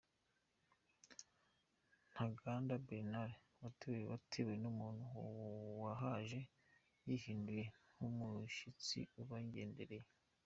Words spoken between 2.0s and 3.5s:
Ntaganda Bernard